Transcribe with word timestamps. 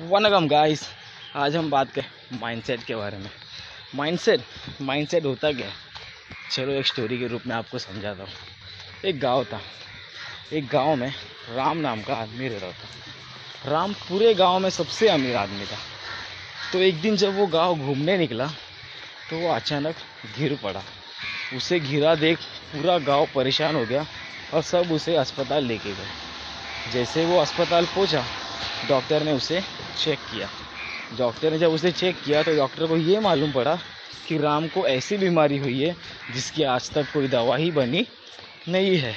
Vanakkam 0.00 0.46
guys 0.48 0.80
आज 1.36 1.56
हम 1.56 1.70
बात 1.70 1.90
करें 1.92 2.38
माइंडसेट 2.40 2.82
के 2.84 2.94
बारे 2.94 3.18
में। 3.18 3.28
माइंडसेट 3.94 4.40
माइंडसेट 4.82 5.24
होता 5.24 5.52
क्या 5.52 5.66
है? 5.66 5.72
चलो 6.52 6.72
एक 6.72 6.86
स्टोरी 6.86 7.18
के 7.18 7.26
रूप 7.26 7.42
में 7.46 7.54
आपको 7.56 7.78
समझाता 7.78 8.22
हूँ। 8.22 8.32
एक 9.04 9.20
गाँव 9.20 9.44
था। 9.44 9.60
एक 10.52 10.66
गाँव 10.68 10.94
में 10.96 11.12
राम 11.56 11.78
नाम 11.78 12.02
का 12.02 12.14
आदमी 12.14 12.48
रह 12.48 12.58
रहा 12.58 12.70
था। 12.70 13.70
राम 13.70 13.92
पूरे 13.92 14.34
गाँव 14.34 14.58
में 14.58 14.70
सबसे 14.70 15.08
अमीर 15.08 15.36
आदमी 15.36 15.64
था। 15.64 15.78
तो 16.72 16.78
एक 16.78 17.00
दिन 17.00 17.16
जब 17.16 17.36
वो 17.36 17.46
गाँव 17.46 17.76
घूमने 17.76 18.18
निकला 18.18 18.46
तो 19.30 19.38
वो 19.38 19.52
अचानक 19.52 19.94
गिर 20.38 20.58
पड़ा। 20.62 20.82
उसे 21.56 21.80
घिरा 21.80 22.14
देख 22.14 22.38
पूरा 22.72 22.98
गाँव 22.98 23.28
परेशान 23.34 23.74
हो 23.74 23.84
गया 23.86 24.06
और 24.54 24.62
सब 24.62 24.92
उसे 24.92 25.16
अस्पताल 25.16 25.64
लेके 25.64 25.92
गए। 25.92 26.92
जैसे 26.92 27.24
वो 27.26 27.38
अस्पताल 27.38 27.86
पहुँचा 27.86 28.24
डॉक्टर 28.88 29.22
ने 29.22 29.32
उसे 29.32 29.60
चेक 29.94 30.18
किया। 30.32 30.48
डॉक्टर 31.18 31.50
ने 31.50 31.58
जब 31.58 31.72
उसे 31.72 31.92
चेक 31.92 32.22
किया 32.24 32.42
तो 32.42 32.56
डॉक्टर 32.56 32.86
को 32.86 32.96
ये 32.96 33.20
मालूम 33.20 33.52
पड़ा 33.52 33.78
कि 34.28 34.38
राम 34.38 34.66
को 34.68 34.86
ऐसी 34.88 35.16
बीमारी 35.16 35.58
हुई 35.58 35.80
है 35.80 35.96
जिसकी 36.32 36.62
आज 36.64 36.90
तक 36.90 37.12
कोई 37.12 37.28
दवा 37.28 37.56
ही 37.56 37.70
बनी 37.70 38.06
नहीं 38.68 38.96
है। 38.96 39.14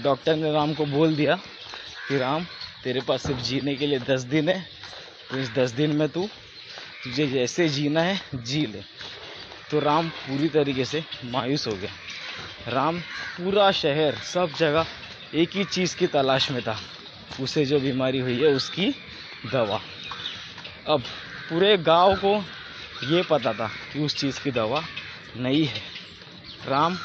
डॉक्टर 0.00 0.36
ने 0.36 0.52
राम 0.52 0.74
को 0.74 0.84
बोल 0.86 1.14
दिया 1.16 1.34
कि 2.08 2.18
राम, 2.18 2.44
तेरे 2.84 3.00
पास 3.00 3.22
सिर्फ़ 3.22 3.40
जीने 3.40 3.74
के 3.76 3.86
लिए 3.86 3.98
दस 4.00 4.20
दिन 4.22 4.48
है 4.48 4.60
तो 5.30 5.38
इस 5.38 5.50
दस 5.50 5.70
दिन 5.70 5.96
में 5.96 6.08
तू 6.08 6.28
तुझे 7.04 7.26
जैसे 7.26 7.68
जीना 7.68 8.02
है, 8.02 8.20
जी 8.34 8.60
ले। 8.66 8.80
तो 9.70 9.78
राम 9.80 10.08
पूरी 10.08 10.48
तरीके 10.48 10.84
से 10.84 11.02
मायूस 11.24 11.66
हो 11.66 11.72
गया। 11.72 11.90
राम 12.68 12.98
पूरा 13.36 13.70
शहर, 13.72 14.14
सब 14.24 14.52
जगह 14.58 14.86
एक 15.34 15.56
ही 15.56 15.64
चीज़ 15.64 15.96
की 15.96 16.06
तलाश 16.06 16.50
में 16.50 16.62
था। 16.62 16.78
उसे 17.40 17.64
जो 17.64 17.80
बीमारी 17.80 18.18
हुई 18.18 18.38
है, 18.40 18.48
उसकी 18.48 18.94
दवा। 19.46 19.80
अब 20.86 21.00
पूरे 21.48 21.76
गाँव 21.78 22.14
को 22.16 22.34
ये 23.06 23.22
पता 23.22 23.52
था 23.52 23.70
कि 23.92 23.98
उस 23.98 24.16
चीज़ 24.16 24.40
की 24.42 24.50
दवा 24.50 24.82
नहीं 25.36 25.64
है। 25.64 25.80
राम 26.68 26.96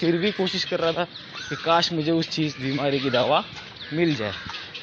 फिर 0.00 0.16
भी 0.16 0.30
कोशिश 0.32 0.64
कर 0.64 0.80
रहा 0.80 0.92
था 0.92 1.04
कि 1.48 1.56
काश 1.56 1.92
मुझे 1.92 2.12
उस 2.12 2.28
चीज़, 2.28 2.56
बीमारी 2.58 3.00
की 3.00 3.10
दवा 3.10 3.44
मिल 3.92 4.14
जाए। 4.14 4.32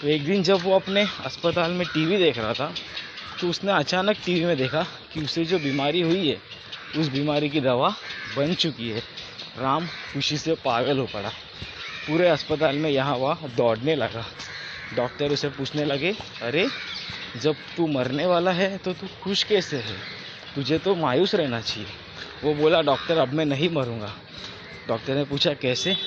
तो 0.02 0.08
एक 0.08 0.26
दिन 0.26 0.44
जब 0.44 0.64
वो 0.64 0.76
अपने 0.76 1.06
अस्पताल 1.26 1.72
में 1.72 1.86
टीवी 1.88 2.18
देख 2.18 2.38
रहा 2.38 2.54
था 2.54 2.74
तो 3.42 3.50
उसने 3.50 3.72
अचानक 3.72 4.18
टीवी 4.26 4.46
में 4.46 4.58
देखा 4.58 4.84
कि 5.14 5.22
उसे 5.22 5.46
जो 5.46 5.60
बीमारी 5.60 6.02
हुई 6.02 6.28
है, 6.28 6.38
उस 6.98 7.08
बीमारी 7.08 7.50
की 7.50 7.62
दवा 7.62 7.90
बन 8.38 8.54
चुकी 8.54 8.90
है। 8.90 9.04
राम 9.58 9.88
खुशी 10.14 10.38
से 10.38 10.54
पागल 10.56 10.98
हो 10.98 11.06
पड़ा। 11.06 11.30
पूरे 12.08 12.28
अस्पताल 12.28 12.76
में 12.76 12.90
यहाँ 12.90 13.16
वहाँ 13.16 13.50
दौड़ने 13.56 13.96
लगा। 13.96 14.26
डॉक्टर 14.96 15.32
उसे 15.32 15.50
पूछने 15.50 15.86
लगे, 15.86 16.16
अरे, 16.42 16.70
जब 17.42 17.56
तू 17.78 17.88
मरने 17.88 18.26
वाला 18.26 18.52
है 18.52 18.78
तो 18.78 18.94
तू 18.94 19.08
खुश 19.24 19.44
कैसे 19.44 19.78
है? 19.78 19.98
तुझे 20.56 20.80
तो 20.80 20.96
मायूस 20.96 21.36
रहना 21.36 21.62
चाहिए। 21.62 21.90
वो 22.44 22.54
बोला, 22.54 22.82
डॉक्टर, 22.82 23.18
अब 23.18 23.34
मैं 23.34 23.46
नहीं 23.46 23.70
मरूँगा। 23.70 24.16
डॉक्टर 24.88 25.16
ने 25.16 25.24
पूछा, 25.24 25.54
कैसे? 25.54 25.98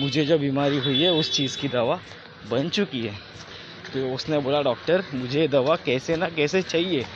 मुझे 0.00 0.24
जो 0.24 0.38
बीमारी 0.38 0.78
हुई 0.78 1.02
है, 1.02 1.12
उस 1.12 1.32
चीज़ 1.32 1.58
की 1.58 1.68
दवा 1.68 2.00
बन 2.50 2.68
चुकी 2.68 3.02
है। 3.02 3.14
तो 3.94 4.14
उसने 4.14 4.38
बोला, 4.38 4.62
डॉक्टर, 4.62 5.04
मुझे 5.14 5.48
दवा 5.48 5.76
कैसे 5.76 6.16
ना 6.16 6.28
कैसे 6.28 6.62
चाहिए? 6.62 7.06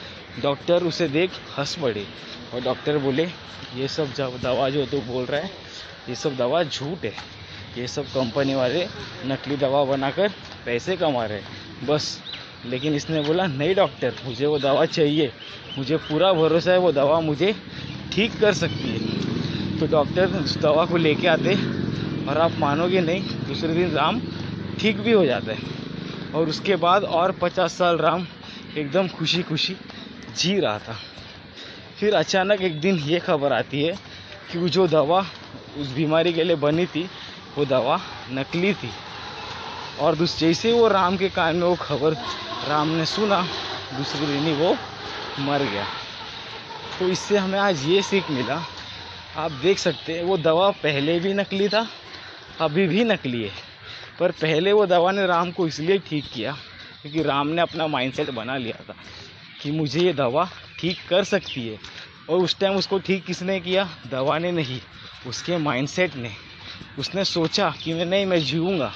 डॉक्टर 0.43 0.83
उसे 0.83 1.09
देख 1.09 1.31
हंस 1.59 1.79
पड़े। 1.79 2.07
और 2.55 2.61
डॉक्टर 2.61 2.99
बोले, 2.99 3.25
ये 3.75 3.89
सब 3.89 4.13
जब 4.15 4.41
दवा 4.43 4.71
जो 4.71 4.87
तू 4.87 5.01
बोल 5.01 5.25
रहा 5.25 5.41
है, 5.41 5.51
ये 6.09 6.15
सब 6.15 6.37
दवा 6.37 6.63
झूठ 6.63 7.05
है। 7.05 7.15
ये 7.79 7.89
सब 7.89 8.05
कंपनी 8.05 8.55
वाले 8.55 8.89
नकली 9.25 9.57
दवा 9.57 9.85
बनाकर 9.85 10.33
पैसे 10.67 10.97
कमा 10.97 11.25
रहे। 11.25 11.43
बस। 11.87 12.21
लेकिन 12.67 12.95
इसने 12.95 13.21
बोला, 13.21 13.47
नहीं 13.47 13.75
डॉक्टर 13.75 14.15
मुझे 14.25 14.47
वो 14.47 14.59
दवा 14.59 14.85
चाहिए। 14.85 15.33
मुझे 15.79 15.97
पूरा 15.97 16.33
भरोसा 16.33 16.73
है, 16.73 16.79
वो 16.79 16.93
दवा 16.93 17.21
मुझे 17.21 17.55
ठीक 18.13 18.41
कर 18.41 18.55
सकती 18.55 18.89
है। 18.89 19.21
तो 19.81 19.87
डॉक्टर 19.87 20.27
उस 20.27 20.59
दवा 20.59 20.85
को 20.85 20.97
लेके 20.97 21.29
आते 21.29 21.55
और 22.27 22.39
आप 22.39 22.53
मानोगे 22.59 23.01
नहीं, 23.01 23.23
दूसरे 23.23 23.75
दिन 23.75 23.91
राम 23.91 24.21
ठीक 24.81 24.97
भी 24.97 25.13
हो 25.13 25.27
जाता 25.27 25.53
है। 25.53 25.59
और 26.35 26.49
उसके 26.49 26.77
बाद 26.77 27.05
और 27.05 27.33
पचास 27.33 27.73
साल 27.73 27.97
राम 27.97 28.27
एकदम 28.77 29.09
खुशी 29.09 29.43
खुशी 29.43 29.77
जी 30.37 30.61
रहा 30.61 30.79
था। 30.79 30.97
फिर 32.01 32.15
अचानक 32.15 32.61
एक 32.61 32.81
दिन 32.81 32.97
ये 32.97 33.19
खबर 33.19 33.53
आती 33.53 33.83
है 33.83 33.93
कि 34.53 34.59
वो 34.59 34.69
जो 34.69 34.87
दवा 34.87 35.27
उस 35.79 35.93
बीमारी 35.93 36.33
के 36.33 36.45
लिए 36.45 36.57
बनी 36.57 36.87
थी, 36.87 37.11
वो 37.59 37.65
दवा 37.65 38.01
नकली 38.31 38.75
थी। 38.75 38.91
और 40.01 40.17
जैसे 40.17 40.73
वो 40.73 40.89
राम 40.89 41.17
के 41.17 41.29
कान 41.29 41.57
में 41.57 41.67
वो 41.67 41.75
खबर 41.75 42.15
राम 42.69 42.89
ने 42.89 43.07
सुना, 43.07 43.43
दूसरे 43.97 44.27
दिन 44.27 44.43
ही 44.43 44.53
वो 44.53 44.77
मर 45.39 45.63
गया। 45.63 45.87
तो 46.99 47.09
इससे 47.09 47.37
हमें 47.37 47.59
आज 47.59 47.87
ये 47.87 48.03
सीख 48.03 48.31
मिला, 48.31 48.63
आप 49.37 49.53
देख 49.53 49.79
सकते 49.79 50.13
हैं, 50.13 50.23
वो 50.23 50.37
दवा 50.37 50.71
पहले 50.71 51.21
भी 51.21 51.33
नकली 51.35 51.69
था, 51.69 51.87
अभी 52.61 52.87
भी 52.87 53.05
नकली 53.05 53.43
है। 53.43 53.51
पर 54.21 54.31
पहले 54.31 54.73
वो 54.73 54.87
दवा 54.87 55.13
ने 55.13 55.27
राम 55.27 55.51
को 55.51 55.67
इसलिए 55.67 55.99
ठीक 55.99 56.25
किया, 56.35 56.53
क्योंकि 57.03 57.23
राम 57.23 57.49
ने 57.49 57.63
अपना 57.63 57.87
माइंडसेट 57.87 58.31
बना 58.31 58.57
लिया 58.57 58.85
था, 58.89 58.95
कि 59.63 59.71
मुझे 59.71 60.01
ये 60.01 60.13
दवा 60.13 60.49
ठीक 60.79 60.99
कर 61.09 61.25
सकती 61.25 61.69
है। 61.69 61.79
और 62.31 62.39
उस 62.39 62.59
टाइम 62.59 62.77
उसको 62.77 62.99
ठीक 62.99 63.25
किसने 63.25 63.61
किया? 63.61 63.89
दवा 64.11 64.39
ने 64.39 64.53
नहीं, 64.53 64.81
उसके 65.27 65.57
माइंडसेट 65.57 66.17
ने। 66.17 66.31
उसने 66.99 67.25
सोचा 67.25 67.75
कि 67.83 67.95
मैं, 67.95 68.05
नहीं, 68.05 68.27
मैं 68.27 68.41
जीऊँगा। 68.41 68.93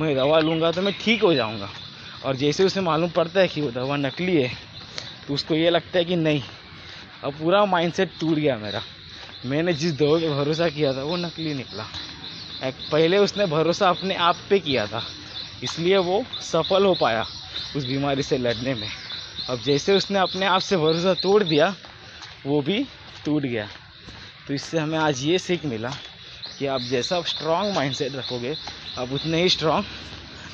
मैं 0.00 0.14
दवा 0.16 0.38
लूँगा 0.40 0.70
तो 0.72 0.82
मैं 0.82 0.92
ठीक 0.94 1.22
हो 1.22 1.32
जाऊँगा। 1.34 1.68
और 2.24 2.36
जैसे 2.36 2.64
उसे 2.64 2.80
मालूम 2.80 3.10
पड़ता 3.10 3.40
है 3.40 3.48
कि 3.48 3.60
वो 3.60 3.70
दवा 3.70 3.96
नकली 3.98 4.36
है 4.36 4.50
तो 5.26 5.34
उसको 5.34 5.54
ये 5.54 5.70
लगता 5.70 5.98
है 5.98 6.04
कि 6.04 6.16
नहीं, 6.16 6.42
अब 7.24 7.32
पूरा 7.34 7.64
माइंडसेट 7.66 8.10
टूट 8.20 8.34
गया 8.34 8.56
मेरा। 8.58 8.82
मैंने 9.46 9.72
जिस 9.74 9.92
दवा 9.94 10.18
पे 10.18 10.28
भरोसा 10.30 10.68
किया 10.68 10.92
था, 10.92 11.02
वो 11.02 11.16
नकली 11.16 11.54
निकला। 11.54 11.84
पहले 12.92 13.18
उसने 13.18 13.46
भरोसा 13.46 13.88
अपने 13.88 14.14
आप 14.16 14.36
पे 14.50 14.58
किया 14.60 14.86
था, 14.86 15.02
इसलिए 15.62 15.96
वो 15.98 16.24
सफल 16.42 16.84
हो 16.84 16.94
पाया 16.94 17.24
उस 17.76 17.84
बीमारी 17.84 18.22
से 18.22 18.38
लड़ने 18.38 18.74
में। 18.74 18.88
अब 19.50 19.60
जैसे 19.64 19.96
उसने 19.96 20.18
अपने 20.18 20.46
आप 20.46 20.60
से 20.60 20.76
भरोसा 20.76 21.14
तोड़ 21.16 21.42
दिया, 21.44 21.74
वो 22.46 22.60
भी 22.62 22.82
टूट 23.24 23.42
गया। 23.42 23.66
तो 24.46 24.54
इससे 24.54 24.78
हमें 24.78 24.98
आज 24.98 25.22
ये 25.22 25.38
सीख 25.38 25.64
मिला 25.64 25.92
कि 26.58 26.66
आप 26.66 26.80
जैसा 26.80 27.20
स्ट्रॉन्ग 27.22 27.74
माइंडसेट 27.74 28.14
रखोगे, 28.16 28.56
आप 28.98 29.12
उतने 29.12 29.42
ही 29.42 29.48
स्ट्रांग 29.48 29.84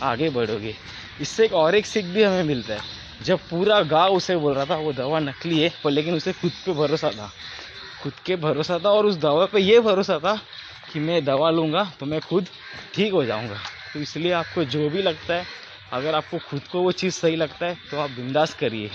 आगे 0.03 0.31
बढ़ोगे। 0.31 0.75
इससे 1.21 1.45
एक 1.45 1.53
और 1.53 1.75
एक 1.75 1.87
सीख 1.87 2.05
भी 2.05 2.23
हमें 2.23 2.43
मिलता 2.43 2.75
है। 2.75 2.81
जब 3.23 3.39
पूरा 3.51 3.81
गाँव 3.83 4.15
उसे 4.15 4.37
बोल 4.37 4.55
रहा 4.55 4.65
था, 4.65 4.77
वो 4.77 4.93
दवा 4.93 5.19
नकली 5.19 5.61
है, 5.61 5.73
पर 5.85 5.91
लेकिन 5.91 6.15
उसे 6.15 6.33
खुद 6.33 6.53
पे 6.67 6.73
भरोसा 6.73 7.11
था। 7.11 7.31
खुद 8.03 8.13
के 8.27 8.37
भरोसा 8.37 8.79
था 8.79 8.91
और 8.91 9.07
उस 9.07 9.17
दवा 9.17 9.45
पे 9.47 9.61
ये 9.61 9.81
भरोसा 9.81 10.19
था 10.19 10.35
कि 10.93 11.01
मैं 11.01 11.25
दवा 11.25 11.51
लूँगा 11.51 11.85
तो 12.01 12.07
मैं 12.07 12.21
खुद 12.21 12.47
ठीक 12.95 13.13
हो 13.13 13.25
जाऊँगा। 13.25 13.59
तो 13.95 14.01
इसलिए 14.01 14.33
आपको 14.33 14.65
जो 14.65 14.89
भी 14.91 15.03
लगता 15.03 15.35
है, 15.35 15.47
अगर 15.93 16.15
आपको 16.15 16.39
खुद 16.39 16.63
को 16.63 16.81
वो 16.81 16.93
चीज़ 16.93 17.15
सही 17.15 17.37
लगता 17.37 17.67
है 17.67 17.79
तो 17.91 17.99
आप 17.99 18.11
बिंदास 18.11 18.55
करिए। 18.55 18.91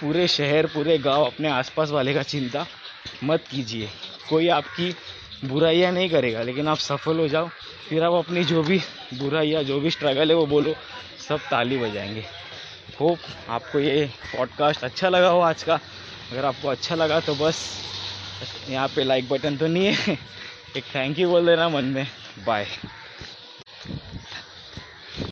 पूरे 0.00 0.26
शहर, 0.28 0.66
पूरे 0.66 0.98
गाँव 0.98 1.24
अपने 1.24 1.48
आसपास 1.48 1.90
वाले 1.90 2.14
का 2.14 2.22
चिंता 2.22 2.66
मत 3.24 3.44
कीजिए। 3.50 3.88
कोई 4.28 4.48
आपकी 4.48 4.94
बुराइयाँ 5.44 5.92
नहीं 5.92 6.10
करेगा, 6.10 6.42
लेकिन 6.42 6.68
आप 6.68 6.76
सफल 6.76 7.18
हो 7.18 7.28
जाओ। 7.28 7.48
फिर 7.88 8.04
आप 8.04 8.12
अपनी 8.12 8.44
जो 8.44 8.62
भी 8.62 8.80
बुराइयाँ, 9.14 9.62
जो 9.62 9.80
भी 9.80 9.90
स्ट्रगल 9.90 10.30
है, 10.30 10.36
वो 10.36 10.46
बोलो, 10.46 10.74
सब 11.28 11.38
ताली 11.38 11.78
बजाएँगे। 11.78 12.24
होप 13.00 13.18
आपको 13.48 13.78
ये 13.78 14.10
पॉडकास्ट 14.36 14.84
अच्छा 14.84 15.08
लगा 15.08 15.28
हो 15.28 15.40
आज 15.40 15.62
का। 15.62 15.74
अगर 16.32 16.44
आपको 16.44 16.68
अच्छा 16.68 16.94
लगा 16.94 17.20
तो 17.20 17.34
बस 17.34 17.80
यहाँ 18.68 18.88
पे 18.88 19.04
लाइक 19.04 19.28
बटन 19.28 19.56
तो 19.56 19.66
नहीं 19.66 19.86
है। 19.86 20.18
एक 20.76 20.84
थैंक 20.84 21.18
यू 21.18 21.30
बोल 21.30 21.46
देना 21.46 21.68
मन 21.68 21.84
में। 21.84 22.06
बाय 22.46 22.66